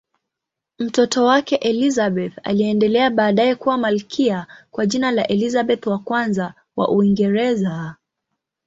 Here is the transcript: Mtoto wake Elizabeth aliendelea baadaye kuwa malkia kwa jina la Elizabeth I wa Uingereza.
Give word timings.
Mtoto 0.79 1.25
wake 1.25 1.55
Elizabeth 1.61 2.33
aliendelea 2.43 3.09
baadaye 3.09 3.55
kuwa 3.55 3.77
malkia 3.77 4.47
kwa 4.71 4.85
jina 4.85 5.11
la 5.11 5.27
Elizabeth 5.27 5.87
I 5.87 6.53
wa 6.75 6.89
Uingereza. 6.91 7.95